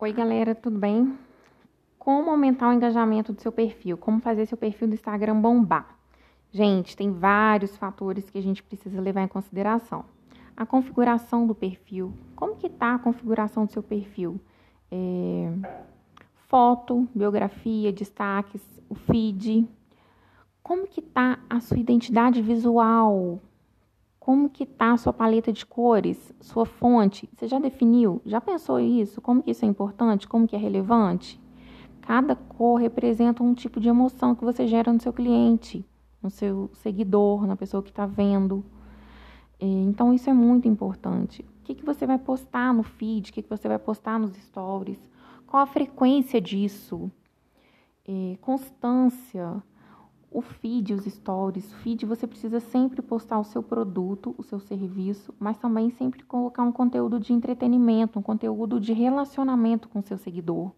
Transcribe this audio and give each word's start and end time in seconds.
Oi, 0.00 0.12
galera, 0.12 0.54
tudo 0.54 0.78
bem? 0.78 1.18
Como 1.98 2.30
aumentar 2.30 2.68
o 2.68 2.72
engajamento 2.72 3.32
do 3.32 3.42
seu 3.42 3.50
perfil? 3.50 3.98
Como 3.98 4.20
fazer 4.20 4.46
seu 4.46 4.56
perfil 4.56 4.86
do 4.86 4.94
Instagram 4.94 5.40
bombar? 5.40 5.98
Gente, 6.52 6.96
tem 6.96 7.10
vários 7.10 7.76
fatores 7.76 8.30
que 8.30 8.38
a 8.38 8.40
gente 8.40 8.62
precisa 8.62 9.00
levar 9.00 9.22
em 9.22 9.26
consideração. 9.26 10.04
A 10.56 10.64
configuração 10.64 11.48
do 11.48 11.52
perfil. 11.52 12.14
Como 12.36 12.54
que 12.54 12.68
tá 12.68 12.94
a 12.94 12.98
configuração 13.00 13.66
do 13.66 13.72
seu 13.72 13.82
perfil? 13.82 14.40
É... 14.88 15.52
Foto, 16.46 17.08
biografia, 17.12 17.92
destaques, 17.92 18.62
o 18.88 18.94
feed. 18.94 19.68
Como 20.62 20.86
que 20.86 21.02
tá 21.02 21.40
a 21.50 21.58
sua 21.58 21.76
identidade 21.76 22.40
visual? 22.40 23.40
Como 24.28 24.50
que 24.50 24.66
tá 24.66 24.92
a 24.92 24.96
sua 24.98 25.10
paleta 25.10 25.50
de 25.50 25.64
cores, 25.64 26.34
sua 26.38 26.66
fonte? 26.66 27.26
Você 27.32 27.48
já 27.48 27.58
definiu? 27.58 28.20
Já 28.26 28.42
pensou 28.42 28.78
isso? 28.78 29.22
Como 29.22 29.42
que 29.42 29.52
isso 29.52 29.64
é 29.64 29.68
importante? 29.68 30.28
Como 30.28 30.46
que 30.46 30.54
é 30.54 30.58
relevante? 30.58 31.40
Cada 32.02 32.36
cor 32.36 32.78
representa 32.78 33.42
um 33.42 33.54
tipo 33.54 33.80
de 33.80 33.88
emoção 33.88 34.34
que 34.34 34.44
você 34.44 34.66
gera 34.66 34.92
no 34.92 35.00
seu 35.00 35.14
cliente, 35.14 35.82
no 36.22 36.28
seu 36.28 36.70
seguidor, 36.74 37.46
na 37.46 37.56
pessoa 37.56 37.82
que 37.82 37.88
está 37.88 38.04
vendo. 38.04 38.62
É, 39.58 39.64
então 39.64 40.12
isso 40.12 40.28
é 40.28 40.34
muito 40.34 40.68
importante. 40.68 41.40
O 41.40 41.64
que, 41.64 41.76
que 41.76 41.86
você 41.86 42.06
vai 42.06 42.18
postar 42.18 42.74
no 42.74 42.82
feed? 42.82 43.30
O 43.30 43.32
que, 43.32 43.40
que 43.40 43.48
você 43.48 43.66
vai 43.66 43.78
postar 43.78 44.20
nos 44.20 44.36
stories? 44.36 45.00
Qual 45.46 45.62
a 45.62 45.66
frequência 45.66 46.38
disso? 46.38 47.10
É, 48.06 48.36
constância 48.42 49.62
o 50.30 50.42
feed, 50.42 50.92
os 50.92 51.04
stories, 51.04 51.72
feed 51.74 52.04
você 52.04 52.26
precisa 52.26 52.60
sempre 52.60 53.00
postar 53.00 53.38
o 53.38 53.44
seu 53.44 53.62
produto, 53.62 54.34
o 54.36 54.42
seu 54.42 54.60
serviço, 54.60 55.34
mas 55.38 55.56
também 55.56 55.90
sempre 55.90 56.22
colocar 56.22 56.62
um 56.62 56.72
conteúdo 56.72 57.18
de 57.18 57.32
entretenimento, 57.32 58.18
um 58.18 58.22
conteúdo 58.22 58.78
de 58.78 58.92
relacionamento 58.92 59.88
com 59.88 60.00
o 60.00 60.02
seu 60.02 60.18
seguidor. 60.18 60.70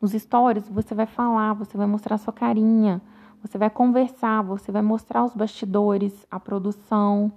Nos 0.00 0.12
stories 0.12 0.68
você 0.68 0.94
vai 0.94 1.06
falar, 1.06 1.54
você 1.54 1.76
vai 1.76 1.86
mostrar 1.86 2.18
sua 2.18 2.32
carinha, 2.32 3.02
você 3.42 3.58
vai 3.58 3.68
conversar, 3.68 4.42
você 4.42 4.70
vai 4.70 4.82
mostrar 4.82 5.24
os 5.24 5.34
bastidores, 5.34 6.26
a 6.30 6.38
produção, 6.38 7.32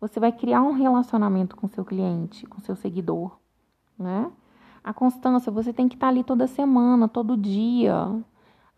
você 0.00 0.20
vai 0.20 0.32
criar 0.32 0.62
um 0.62 0.72
relacionamento 0.72 1.56
com 1.56 1.68
seu 1.68 1.84
cliente, 1.84 2.46
com 2.46 2.60
seu 2.60 2.76
seguidor, 2.76 3.38
né? 3.98 4.30
A 4.84 4.92
constância, 4.92 5.52
você 5.52 5.72
tem 5.72 5.88
que 5.88 5.94
estar 5.94 6.08
ali 6.08 6.24
toda 6.24 6.46
semana, 6.48 7.06
todo 7.06 7.36
dia, 7.36 8.12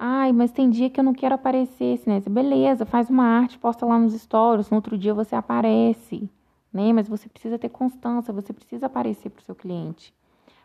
Ai, 0.07 0.35
mas 0.35 0.53
tem 0.53 0.69
dia 0.69 0.91
que 0.91 1.01
eu 1.01 1.05
não 1.05 1.15
quero 1.15 1.35
aparecer, 1.35 1.99
né? 2.05 2.21
Beleza, 2.29 2.85
faz 2.85 3.09
uma 3.09 3.25
arte, 3.25 3.59
posta 3.59 3.87
lá 3.87 3.99
nos 3.99 4.13
stories, 4.13 4.69
no 4.69 4.77
outro 4.77 4.99
dia 4.99 5.15
você 5.15 5.35
aparece, 5.35 6.29
né? 6.71 6.93
Mas 6.93 7.09
você 7.09 7.27
precisa 7.27 7.59
ter 7.59 7.71
constância, 7.71 8.31
você 8.31 8.53
precisa 8.53 8.85
aparecer 8.85 9.31
para 9.31 9.41
o 9.41 9.45
seu 9.45 9.55
cliente. 9.55 10.13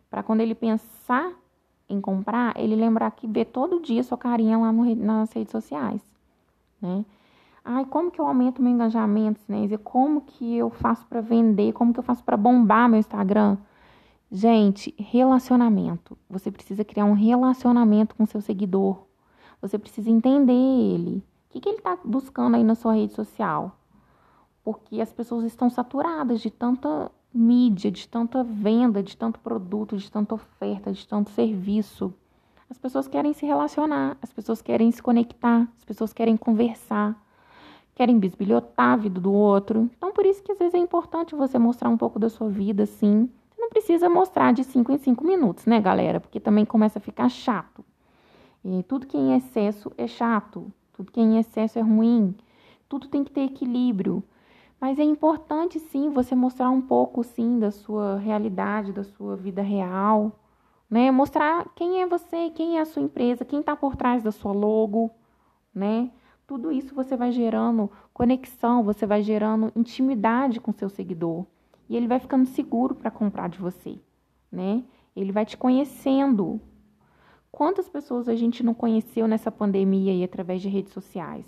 Para 0.10 0.24
quando 0.24 0.42
ele 0.42 0.54
pensar 0.54 1.32
em 1.88 2.02
comprar, 2.02 2.54
ele 2.60 2.76
lembrar 2.76 3.12
que 3.12 3.28
vê 3.28 3.46
todo 3.46 3.80
dia 3.80 4.04
sua 4.04 4.18
carinha 4.18 4.58
lá 4.58 4.74
no, 4.74 4.94
nas 4.94 5.32
redes 5.32 5.52
sociais, 5.52 6.02
né? 6.82 7.06
Ai, 7.64 7.86
como 7.86 8.12
que 8.12 8.20
eu 8.20 8.28
aumento 8.28 8.62
meu 8.62 8.74
engajamento, 8.74 9.40
né? 9.48 9.70
Como 9.86 10.20
que 10.20 10.58
eu 10.58 10.70
faço 10.70 11.08
para 11.08 11.22
vender? 11.22 11.72
Como 11.72 11.94
que 11.94 12.00
eu 12.00 12.04
faço 12.04 12.26
para 12.26 12.36
bombar 12.36 12.90
meu 12.90 13.00
Instagram? 13.00 13.58
Gente, 14.30 14.94
relacionamento. 14.98 16.18
Você 16.30 16.52
precisa 16.52 16.84
criar 16.84 17.06
um 17.06 17.14
relacionamento 17.14 18.16
com 18.16 18.26
seu 18.26 18.42
seguidor, 18.42 19.08
você 19.62 19.78
precisa 19.78 20.10
entender 20.10 20.54
ele. 20.54 21.18
O 21.18 21.52
que, 21.52 21.60
que 21.60 21.70
ele 21.70 21.78
está 21.80 21.98
buscando 22.04 22.56
aí 22.56 22.64
na 22.64 22.76
sua 22.76 22.94
rede 22.94 23.14
social? 23.14 23.76
Porque 24.64 25.02
as 25.02 25.12
pessoas 25.12 25.46
estão 25.46 25.70
saturadas 25.70 26.42
de 26.42 26.50
tanta 26.50 27.12
mídia, 27.34 27.92
de 27.92 28.08
tanta 28.08 28.44
venda, 28.44 29.02
de 29.02 29.16
tanto 29.16 29.40
produto, 29.40 29.98
de 29.98 30.12
tanta 30.12 30.36
oferta, 30.36 30.92
de 30.92 31.08
tanto 31.08 31.30
serviço. 31.32 32.14
As 32.70 32.78
pessoas 32.78 33.08
querem 33.08 33.34
se 33.34 33.46
relacionar, 33.46 34.18
as 34.22 34.32
pessoas 34.32 34.62
querem 34.62 34.92
se 34.92 35.02
conectar, 35.02 35.68
as 35.76 35.84
pessoas 35.84 36.14
querem 36.14 36.38
conversar, 36.38 37.20
querem 37.96 38.20
bisbilhotar 38.20 38.94
a 38.94 38.96
vida 38.96 39.20
do 39.20 39.34
outro. 39.34 39.90
Então, 39.98 40.12
por 40.12 40.26
isso 40.26 40.44
que 40.44 40.52
às 40.52 40.60
vezes 40.60 40.76
é 40.76 40.78
importante 40.78 41.36
você 41.36 41.58
mostrar 41.58 41.90
um 41.90 41.98
pouco 41.98 42.20
da 42.20 42.30
sua 42.30 42.48
vida, 42.48 42.86
sim. 42.86 43.30
Você 43.50 43.62
não 43.62 43.70
precisa 43.70 44.08
mostrar 44.08 44.54
de 44.54 44.64
5 44.64 44.92
em 44.92 44.98
5 44.98 45.26
minutos, 45.26 45.66
né, 45.66 45.82
galera? 45.82 46.20
Porque 46.20 46.40
também 46.40 46.64
começa 46.64 47.00
a 47.00 47.02
ficar 47.02 47.28
chato. 47.28 47.79
Tudo 48.88 49.08
que 49.08 49.18
é 49.18 49.20
em 49.20 49.36
excesso 49.36 49.92
é 49.98 50.08
chato, 50.08 50.72
tudo 50.94 51.12
que 51.12 51.20
é 51.20 51.24
em 51.24 51.38
excesso 51.38 51.80
é 51.80 51.82
ruim, 51.82 52.36
tudo 52.88 53.08
tem 53.08 53.24
que 53.24 53.32
ter 53.32 53.42
equilíbrio. 53.42 54.24
Mas 54.80 54.98
é 54.98 55.04
importante 55.04 55.80
sim 55.80 56.10
você 56.10 56.34
mostrar 56.34 56.70
um 56.70 56.82
pouco 56.82 57.24
sim 57.24 57.60
da 57.60 57.72
sua 57.72 58.18
realidade, 58.18 58.94
da 58.94 59.04
sua 59.04 59.36
vida 59.36 59.62
real, 59.62 60.40
né? 60.90 61.12
Mostrar 61.12 61.70
quem 61.76 62.02
é 62.02 62.08
você, 62.08 62.50
quem 62.50 62.78
é 62.78 62.82
a 62.82 62.86
sua 62.86 63.02
empresa, 63.02 63.46
quem 63.46 63.60
está 63.60 63.76
por 63.76 63.96
trás 63.96 64.24
da 64.24 64.32
sua 64.32 64.54
logo, 64.54 65.12
né? 65.74 66.12
Tudo 66.48 66.72
isso 66.72 66.96
você 66.96 67.16
vai 67.16 67.32
gerando 67.32 67.92
conexão, 68.14 68.84
você 68.84 69.06
vai 69.06 69.22
gerando 69.22 69.72
intimidade 69.76 70.60
com 70.60 70.72
seu 70.72 70.90
seguidor 70.90 71.46
e 71.88 71.96
ele 71.96 72.08
vai 72.08 72.20
ficando 72.20 72.46
seguro 72.48 72.96
para 72.96 73.12
comprar 73.12 73.50
de 73.50 73.60
você, 73.60 74.00
né? 74.52 74.84
Ele 75.16 75.32
vai 75.32 75.46
te 75.46 75.58
conhecendo, 75.58 76.60
Quantas 77.52 77.90
pessoas 77.90 78.30
a 78.30 78.36
gente 78.36 78.64
não 78.64 78.74
conheceu 78.74 79.28
nessa 79.28 79.52
pandemia 79.52 80.14
e 80.14 80.24
através 80.24 80.62
de 80.62 80.70
redes 80.70 80.94
sociais, 80.94 81.46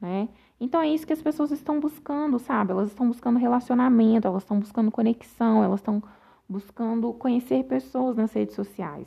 né? 0.00 0.28
Então 0.60 0.80
é 0.80 0.88
isso 0.88 1.06
que 1.06 1.12
as 1.12 1.22
pessoas 1.22 1.50
estão 1.50 1.80
buscando, 1.80 2.38
sabe? 2.38 2.72
Elas 2.72 2.88
estão 2.88 3.08
buscando 3.08 3.38
relacionamento, 3.38 4.28
elas 4.28 4.42
estão 4.42 4.58
buscando 4.58 4.90
conexão, 4.90 5.64
elas 5.64 5.80
estão 5.80 6.02
buscando 6.48 7.12
conhecer 7.14 7.64
pessoas 7.64 8.16
nas 8.16 8.32
redes 8.32 8.54
sociais. 8.54 9.06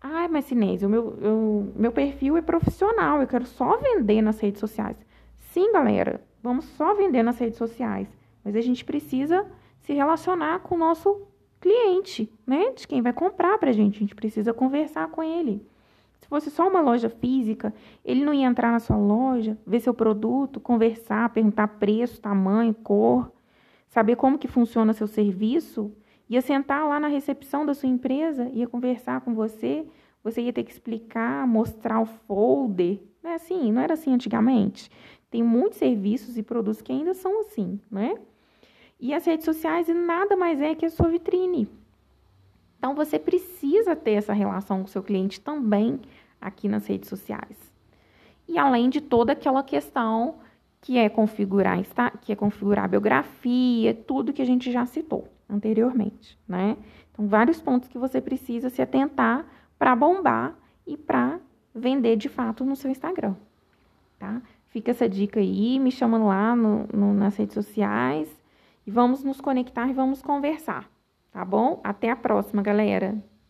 Ai, 0.00 0.28
mas 0.28 0.44
Sinês, 0.44 0.82
o 0.82 0.88
meu, 0.88 1.18
eu, 1.20 1.72
meu 1.74 1.90
perfil 1.90 2.36
é 2.36 2.42
profissional, 2.42 3.20
eu 3.20 3.26
quero 3.26 3.46
só 3.46 3.76
vender 3.78 4.22
nas 4.22 4.38
redes 4.38 4.60
sociais. 4.60 4.96
Sim, 5.38 5.72
galera, 5.72 6.22
vamos 6.42 6.66
só 6.76 6.94
vender 6.94 7.22
nas 7.22 7.38
redes 7.38 7.58
sociais, 7.58 8.06
mas 8.44 8.54
a 8.54 8.60
gente 8.60 8.84
precisa 8.84 9.44
se 9.80 9.94
relacionar 9.94 10.60
com 10.60 10.74
o 10.74 10.78
nosso 10.78 11.22
cliente, 11.66 12.30
né? 12.46 12.70
De 12.76 12.86
quem 12.86 13.02
vai 13.02 13.12
comprar 13.12 13.58
para 13.58 13.70
a 13.70 13.72
gente. 13.72 13.96
A 13.96 13.98
gente 13.98 14.14
precisa 14.14 14.54
conversar 14.54 15.08
com 15.08 15.20
ele. 15.22 15.66
Se 16.20 16.28
fosse 16.28 16.48
só 16.48 16.68
uma 16.68 16.80
loja 16.80 17.10
física, 17.10 17.74
ele 18.04 18.24
não 18.24 18.32
ia 18.32 18.46
entrar 18.46 18.70
na 18.70 18.78
sua 18.78 18.96
loja, 18.96 19.58
ver 19.66 19.80
seu 19.80 19.92
produto, 19.92 20.60
conversar, 20.60 21.28
perguntar 21.30 21.66
preço, 21.68 22.20
tamanho, 22.20 22.72
cor, 22.72 23.32
saber 23.88 24.16
como 24.16 24.38
que 24.38 24.48
funciona 24.48 24.92
seu 24.92 25.06
serviço, 25.06 25.92
ia 26.28 26.40
sentar 26.40 26.88
lá 26.88 27.00
na 27.00 27.08
recepção 27.08 27.66
da 27.66 27.74
sua 27.74 27.88
empresa, 27.88 28.48
ia 28.52 28.66
conversar 28.66 29.20
com 29.20 29.34
você, 29.34 29.86
você 30.22 30.42
ia 30.42 30.52
ter 30.52 30.62
que 30.64 30.72
explicar, 30.72 31.46
mostrar 31.46 32.00
o 32.00 32.06
folder. 32.06 33.00
Não 33.22 33.30
é 33.30 33.34
assim, 33.34 33.72
não 33.72 33.82
era 33.82 33.94
assim 33.94 34.12
antigamente. 34.12 34.90
Tem 35.30 35.42
muitos 35.42 35.78
serviços 35.78 36.38
e 36.38 36.42
produtos 36.42 36.80
que 36.80 36.92
ainda 36.92 37.12
são 37.12 37.40
assim, 37.40 37.80
né? 37.90 38.16
E 38.98 39.12
as 39.12 39.24
redes 39.24 39.44
sociais 39.44 39.88
nada 39.88 40.36
mais 40.36 40.60
é 40.60 40.74
que 40.74 40.86
a 40.86 40.90
sua 40.90 41.08
vitrine. 41.08 41.68
Então 42.78 42.94
você 42.94 43.18
precisa 43.18 43.94
ter 43.94 44.12
essa 44.12 44.32
relação 44.32 44.78
com 44.78 44.84
o 44.84 44.88
seu 44.88 45.02
cliente 45.02 45.40
também 45.40 46.00
aqui 46.40 46.68
nas 46.68 46.86
redes 46.86 47.08
sociais. 47.08 47.56
E 48.48 48.58
além 48.58 48.88
de 48.88 49.00
toda 49.00 49.32
aquela 49.32 49.62
questão 49.62 50.36
que 50.80 50.98
é 50.98 51.08
configurar, 51.08 51.78
que 52.20 52.32
é 52.32 52.36
configurar 52.36 52.84
a 52.84 52.88
biografia, 52.88 53.92
tudo 53.92 54.32
que 54.32 54.42
a 54.42 54.46
gente 54.46 54.70
já 54.70 54.86
citou 54.86 55.28
anteriormente, 55.48 56.38
né? 56.46 56.76
Então 57.12 57.26
vários 57.26 57.60
pontos 57.60 57.88
que 57.88 57.98
você 57.98 58.20
precisa 58.20 58.70
se 58.70 58.80
atentar 58.80 59.44
para 59.78 59.96
bombar 59.96 60.54
e 60.86 60.96
para 60.96 61.40
vender 61.74 62.16
de 62.16 62.28
fato 62.28 62.64
no 62.64 62.76
seu 62.76 62.90
Instagram, 62.90 63.34
tá? 64.18 64.40
Fica 64.68 64.90
essa 64.90 65.08
dica 65.08 65.40
aí, 65.40 65.78
me 65.78 65.90
chamando 65.90 66.26
lá 66.26 66.54
no, 66.54 66.86
no, 66.92 67.14
nas 67.14 67.36
redes 67.36 67.54
sociais 67.54 68.28
e 68.86 68.90
vamos 68.90 69.24
nos 69.24 69.40
conectar 69.40 69.88
e 69.88 69.92
vamos 69.92 70.22
conversar, 70.22 70.88
tá 71.32 71.44
bom? 71.44 71.80
Até 71.82 72.10
a 72.10 72.16
próxima, 72.16 72.62
galera! 72.62 73.20